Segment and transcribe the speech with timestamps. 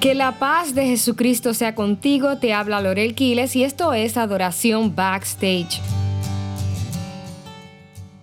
[0.00, 4.94] Que la paz de Jesucristo sea contigo, te habla Lorel Quiles y esto es Adoración
[4.94, 5.80] Backstage.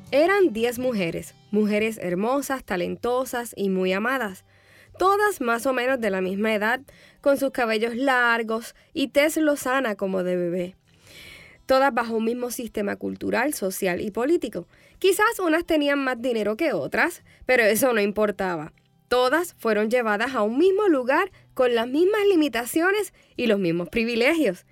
[0.09, 4.45] Eran 10 mujeres, mujeres hermosas, talentosas y muy amadas,
[4.97, 6.79] todas más o menos de la misma edad,
[7.19, 10.75] con sus cabellos largos y tez lozana como de bebé.
[11.65, 14.69] Todas bajo un mismo sistema cultural, social y político.
[14.97, 18.71] Quizás unas tenían más dinero que otras, pero eso no importaba.
[19.09, 24.67] Todas fueron llevadas a un mismo lugar con las mismas limitaciones y los mismos privilegios.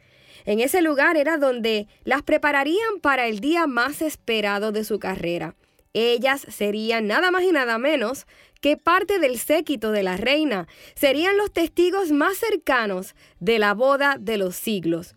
[0.45, 5.55] En ese lugar era donde las prepararían para el día más esperado de su carrera.
[5.93, 8.27] Ellas serían nada más y nada menos
[8.61, 10.67] que parte del séquito de la reina.
[10.95, 15.15] Serían los testigos más cercanos de la boda de los siglos.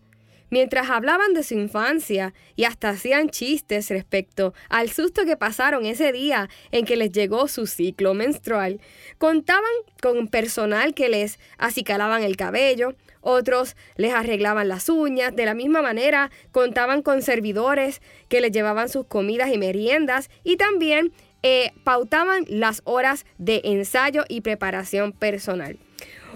[0.49, 6.11] Mientras hablaban de su infancia y hasta hacían chistes respecto al susto que pasaron ese
[6.11, 8.79] día en que les llegó su ciclo menstrual,
[9.17, 9.63] contaban
[10.01, 15.81] con personal que les acicalaban el cabello, otros les arreglaban las uñas, de la misma
[15.81, 21.11] manera contaban con servidores que les llevaban sus comidas y meriendas y también
[21.43, 25.77] eh, pautaban las horas de ensayo y preparación personal.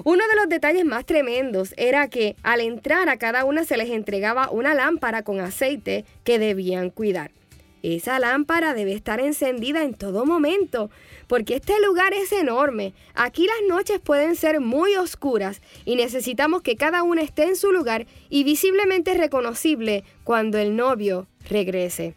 [0.03, 3.89] Uno de los detalles más tremendos era que al entrar a cada una se les
[3.89, 7.31] entregaba una lámpara con aceite que debían cuidar.
[7.83, 10.92] Esa lámpara debe estar encendida en todo momento,
[11.28, 12.94] porque este lugar es enorme.
[13.16, 17.72] Aquí las noches pueden ser muy oscuras y necesitamos que cada una esté en su
[17.72, 22.14] lugar y visiblemente reconocible cuando el novio regrese.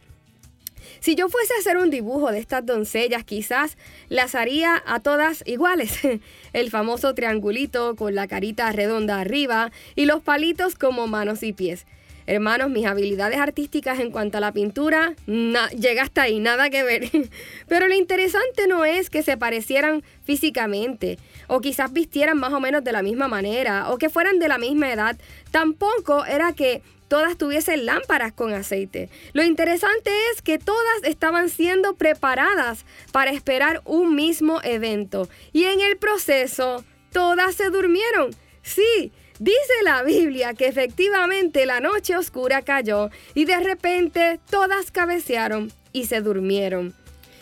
[1.01, 3.77] Si yo fuese a hacer un dibujo de estas doncellas, quizás
[4.09, 5.99] las haría a todas iguales.
[6.53, 11.87] El famoso triangulito con la carita redonda arriba y los palitos como manos y pies.
[12.27, 17.11] Hermanos, mis habilidades artísticas en cuanto a la pintura llega hasta ahí, nada que ver.
[17.69, 21.19] Pero lo interesante no es que se parecieran físicamente,
[21.49, 24.57] o quizás vistieran más o menos de la misma manera, o que fueran de la
[24.57, 25.17] misma edad.
[25.51, 26.81] Tampoco era que
[27.15, 29.09] todas tuviesen lámparas con aceite.
[29.35, 35.81] Lo interesante es que todas estaban siendo preparadas para esperar un mismo evento y en
[35.81, 38.35] el proceso todas se durmieron.
[38.63, 45.73] Sí, Dice la Biblia que efectivamente la noche oscura cayó y de repente todas cabecearon
[45.93, 46.95] y se durmieron.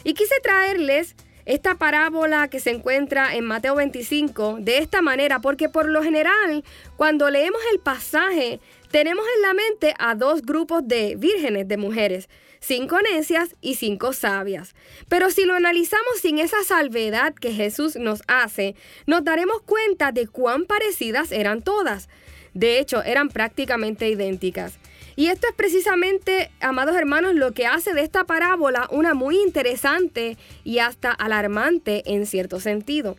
[0.04, 1.14] Y quise traerles
[1.44, 6.64] esta parábola que se encuentra en Mateo 25 de esta manera porque por lo general
[6.97, 8.60] cuando leemos el pasaje
[8.91, 12.28] tenemos en la mente a dos grupos de vírgenes, de mujeres,
[12.60, 14.75] cinco necias y cinco sabias.
[15.08, 18.75] Pero si lo analizamos sin esa salvedad que Jesús nos hace,
[19.06, 22.08] nos daremos cuenta de cuán parecidas eran todas.
[22.54, 24.78] De hecho, eran prácticamente idénticas.
[25.16, 30.38] Y esto es precisamente, amados hermanos, lo que hace de esta parábola una muy interesante
[30.64, 33.16] y hasta alarmante en cierto sentido.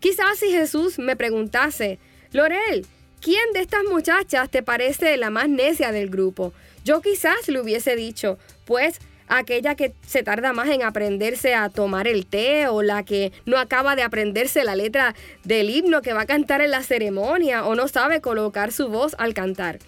[0.00, 1.98] Quizás si Jesús me preguntase,
[2.32, 2.86] Lorel,
[3.20, 6.52] ¿quién de estas muchachas te parece la más necia del grupo?
[6.84, 12.08] Yo quizás le hubiese dicho, pues aquella que se tarda más en aprenderse a tomar
[12.08, 16.22] el té o la que no acaba de aprenderse la letra del himno que va
[16.22, 19.78] a cantar en la ceremonia o no sabe colocar su voz al cantar.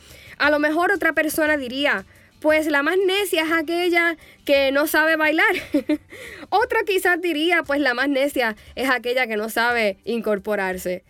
[0.41, 2.07] A lo mejor otra persona diría,
[2.41, 5.55] pues la más necia es aquella que no sabe bailar.
[6.49, 11.05] Otro quizás diría, pues la más necia es aquella que no sabe incorporarse.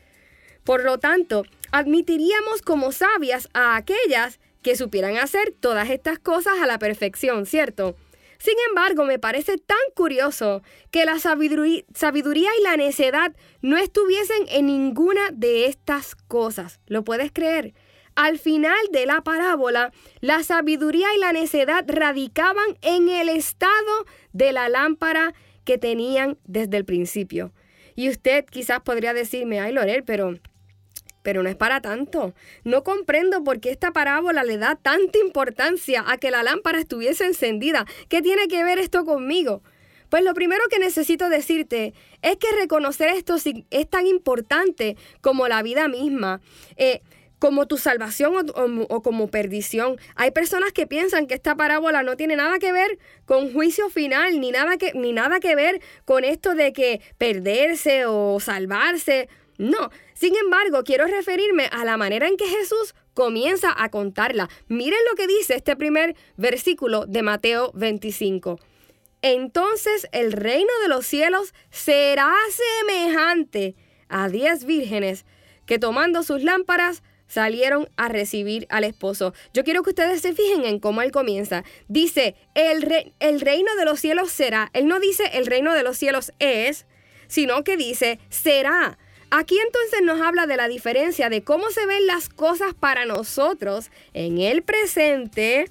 [0.65, 6.67] Por lo tanto, admitiríamos como sabias a aquellas que supieran hacer todas estas cosas a
[6.67, 7.95] la perfección, ¿cierto?
[8.39, 13.33] Sin embargo, me parece tan curioso que la sabiduría, y la necedad
[13.63, 16.81] no estuviesen en ninguna de estas cosas.
[16.87, 17.75] ¿Lo puedes creer?
[18.15, 24.53] Al final de la parábola, la sabiduría y la necedad radicaban en el estado de
[24.53, 25.35] la lámpara
[25.65, 27.53] que tenían desde el principio.
[27.95, 30.35] Y usted quizás podría decirme, ay Lorel, pero
[31.23, 32.35] pero no es para tanto.
[32.65, 37.27] No comprendo por qué esta parábola le da tanta importancia a que la lámpara estuviese
[37.27, 37.85] encendida.
[38.09, 39.63] ¿Qué tiene que ver esto conmigo?
[40.09, 45.63] Pues lo primero que necesito decirte es que reconocer esto es tan importante como la
[45.63, 46.41] vida misma.
[46.77, 47.01] Eh,
[47.41, 49.97] como tu salvación o, como perdición.
[50.15, 54.39] Hay personas que piensan que esta parábola no tiene nada que ver con juicio final,
[54.39, 59.29] ni nada que, ni nada que ver con esto de que perderse o salvarse.
[59.57, 64.51] No, sin embargo, quiero referirme a la manera en que Jesús comienza a contarla.
[64.69, 68.61] Miren lo que dice este primer versículo de Mateo 25.
[69.23, 72.33] Entonces el reino de los cielos será
[72.87, 73.77] semejante
[74.09, 75.25] a diez vírgenes
[75.67, 79.33] que tomando sus lámparas salieron a recibir al esposo.
[79.55, 81.63] Yo quiero que ustedes se fijen en cómo él comienza.
[81.89, 84.69] Dice, el, el reino de los cielos será.
[84.73, 86.87] Él no dice el reino de los cielos es,
[87.29, 88.99] sino que dice será.
[89.31, 93.91] Aquí entonces nos habla de la diferencia de cómo se ven las cosas para nosotros
[94.13, 95.67] en el presente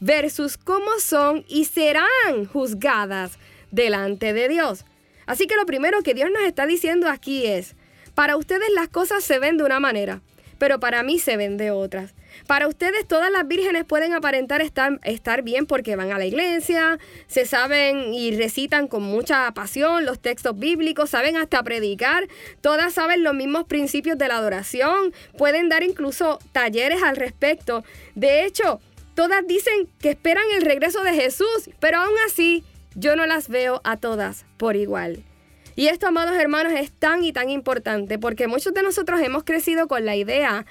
[0.00, 3.38] versus cómo son y serán juzgadas
[3.70, 4.86] delante de Dios.
[5.26, 7.76] Así que lo primero que Dios nos está diciendo aquí es,
[8.14, 10.22] para ustedes las cosas se ven de una manera,
[10.62, 12.14] pero para mí se ven de otras.
[12.46, 17.00] Para ustedes todas las vírgenes pueden aparentar estar, estar, bien porque van a la iglesia,
[17.26, 22.28] se saben y recitan con mucha pasión los textos bíblicos, saben hasta predicar,
[22.60, 27.82] todas saben los mismos principios de la adoración, pueden dar incluso talleres al respecto.
[28.14, 28.80] De hecho,
[29.16, 32.62] todas dicen que esperan el regreso de Jesús, pero aún así
[32.94, 35.24] yo no las veo a todas por igual.
[35.74, 39.88] Y esto, amados hermanos, es tan y tan importante porque muchos de nosotros hemos crecido
[39.88, 40.66] con la idea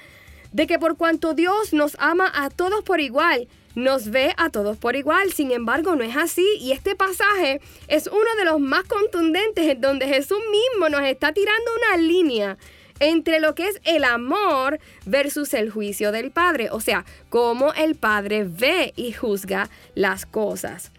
[0.52, 4.76] de que por cuanto Dios nos ama a todos por igual, nos ve a todos
[4.76, 5.32] por igual.
[5.32, 6.46] Sin embargo, no es así.
[6.60, 11.32] Y este pasaje es uno de los más contundentes en donde Jesús mismo nos está
[11.32, 12.58] tirando una línea
[13.00, 16.68] entre lo que es el amor versus el juicio del Padre.
[16.70, 20.92] O sea, cómo el Padre ve y juzga las cosas.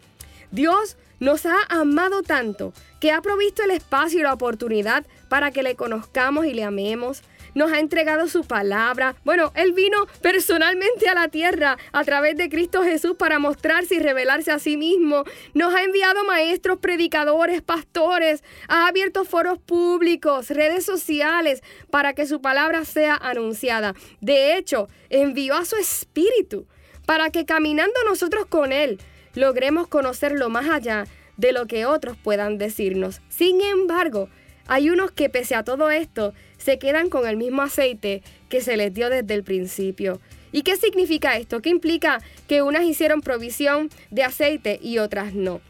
[0.54, 5.64] Dios nos ha amado tanto que ha provisto el espacio y la oportunidad para que
[5.64, 7.24] le conozcamos y le amemos.
[7.56, 9.16] Nos ha entregado su palabra.
[9.26, 14.00] Bueno, Él vino personalmente a la tierra a través de Cristo Jesús para mostrarse y
[14.00, 15.24] revelarse a sí mismo.
[15.56, 18.44] Nos ha enviado maestros, predicadores, pastores.
[18.68, 23.96] Ha abierto foros públicos, redes sociales para que su palabra sea anunciada.
[24.22, 26.68] De hecho, envió a su espíritu
[27.08, 29.00] para que caminando nosotros con Él
[29.34, 31.06] logremos conocerlo más allá
[31.38, 33.22] de lo que otros puedan decirnos.
[33.30, 34.30] Sin embargo,
[34.68, 38.78] hay unos que pese a todo esto se quedan con el mismo aceite que se
[38.78, 40.22] les dio desde el principio.
[40.52, 41.62] ¿Y qué significa esto?
[41.62, 45.62] ¿Qué implica que unas hicieron provisión de aceite y otras no?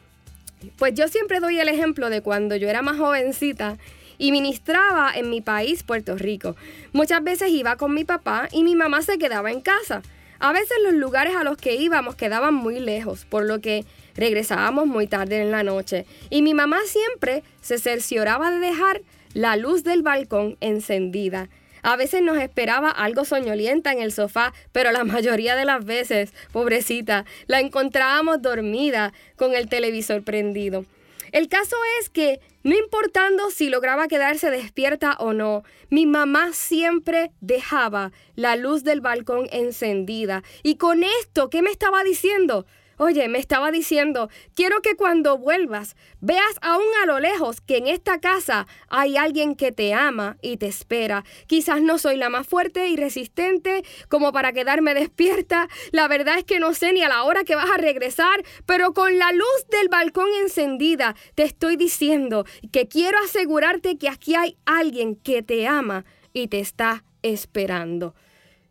[0.77, 3.77] Pues yo siempre doy el ejemplo de cuando yo era más jovencita
[4.17, 6.55] y ministraba en mi país, Puerto Rico.
[6.91, 10.01] Muchas veces iba con mi papá y mi mamá se quedaba en casa.
[10.43, 14.87] A veces los lugares a los que íbamos quedaban muy lejos, por lo que regresábamos
[14.87, 16.05] muy tarde en la noche.
[16.29, 19.03] Y mi mamá siempre se cercioraba de dejar
[19.33, 21.47] la luz del balcón encendida.
[21.81, 26.33] A veces nos esperaba algo soñolienta en el sofá, pero la mayoría de las veces,
[26.51, 30.83] pobrecita, la encontrábamos dormida con el televisor prendido.
[31.33, 37.31] El caso es que, no importando si lograba quedarse despierta o no, mi mamá siempre
[37.41, 40.43] dejaba la luz del balcón encendida.
[40.61, 42.67] Y con esto, ¿qué me estaba diciendo?
[42.97, 47.87] Oye, me estaba diciendo, quiero que cuando vuelvas veas aún a lo lejos que en
[47.87, 51.23] esta casa hay alguien que te ama y te espera.
[51.47, 55.67] Quizás no soy la más fuerte y resistente como para quedarme despierta.
[55.91, 58.93] La verdad es que no sé ni a la hora que vas a regresar, pero
[58.93, 64.57] con la luz del balcón encendida te estoy diciendo que quiero asegurarte que aquí hay
[64.65, 68.15] alguien que te ama y te está esperando.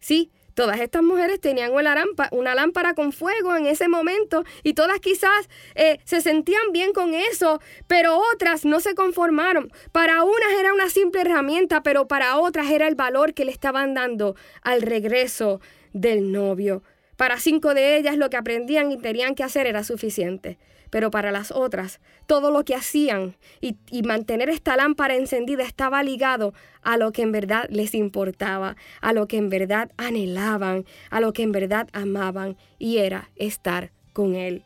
[0.01, 4.75] Sí, Todas estas mujeres tenían una lámpara, una lámpara con fuego en ese momento y
[4.75, 9.73] todas quizás eh, se sentían bien con eso, pero otras no se conformaron.
[9.93, 13.95] Para unas era una simple herramienta, pero para otras era el valor que le estaban
[13.95, 15.61] dando al regreso
[15.93, 16.83] del novio.
[17.17, 20.59] Para cinco de ellas lo que aprendían y tenían que hacer era suficiente
[20.93, 26.53] pero para las otras, todo lo que hacían y, mantener esta lámpara encendida estaba ligado
[26.83, 31.33] a lo que en verdad les importaba, a lo que en verdad anhelaban, a lo
[31.33, 34.65] que en verdad amaban, y era estar con Él.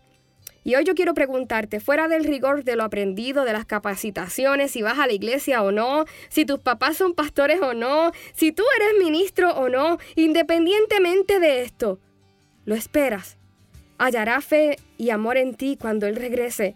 [0.64, 4.82] Y hoy yo quiero preguntarte, fuera del rigor de lo aprendido, de las capacitaciones, si
[4.82, 8.64] vas a la iglesia o no, si tus papás son pastores o no, si tú
[8.74, 12.00] eres ministro o no, independientemente de esto,
[12.66, 13.38] ¿lo esperas?
[13.98, 16.74] hallará fe y amor en ti cuando Él regrese.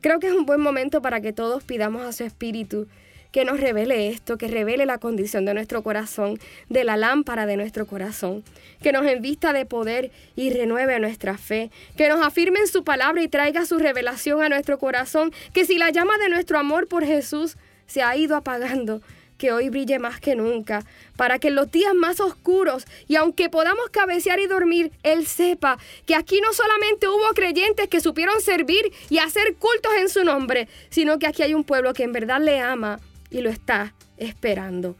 [0.00, 2.86] Creo que es un buen momento para que todos pidamos a su Espíritu
[3.32, 6.38] que nos revele esto, que revele la condición de nuestro corazón,
[6.70, 8.42] de la lámpara de nuestro corazón,
[8.82, 13.22] que nos envista de poder y renueve nuestra fe, que nos afirme en su palabra
[13.22, 17.04] y traiga su revelación a nuestro corazón, que si la llama de nuestro amor por
[17.04, 19.02] Jesús se ha ido apagando,
[19.38, 20.84] que hoy brille más que nunca,
[21.16, 25.78] para que en los días más oscuros, y aunque podamos cabecear y dormir, Él sepa
[26.04, 30.68] que aquí no solamente hubo creyentes que supieron servir y hacer cultos en su nombre,
[30.90, 34.96] sino que aquí hay un pueblo que en verdad le ama y lo está esperando.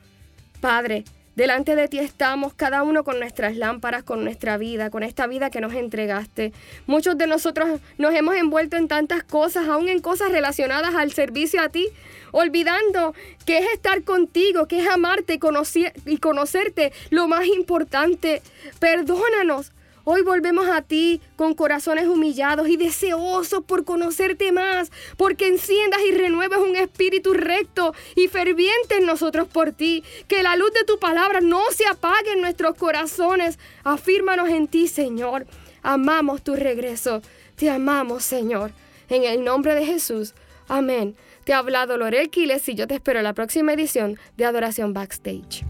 [0.61, 1.05] Padre,
[1.39, 5.51] Delante de ti estamos, cada uno con nuestras lámparas, con nuestra vida, con esta vida
[5.51, 6.53] que nos entregaste.
[6.89, 11.63] Muchos de nosotros nos hemos envuelto en tantas cosas, aún en cosas relacionadas al servicio
[11.63, 11.87] a ti,
[12.33, 13.15] olvidando
[13.47, 18.43] que es estar contigo, que es amarte y, y conocerte lo más importante.
[18.81, 19.71] Perdónanos
[20.11, 26.13] Hoy volvemos a ti con corazones humillados y deseosos por conocerte más, porque enciendas y
[26.13, 30.03] renueves un espíritu recto y ferviente en nosotros por ti.
[30.27, 33.59] Que la luz de tu palabra no se apague en nuestros corazones.
[33.85, 35.47] Afírmanos en ti, Señor.
[35.83, 37.21] Amamos tu regreso.
[37.57, 38.73] Te amamos, Señor.
[39.11, 40.33] En el nombre de Jesús.
[40.69, 41.17] Amén.
[41.45, 44.95] Te ha hablado Lorel Quiles y yo te espero en la próxima edición de Adoración
[44.95, 45.67] Backstage.